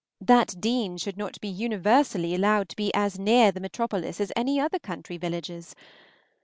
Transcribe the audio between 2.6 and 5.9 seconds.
to be as near the metropolis as any other country villages.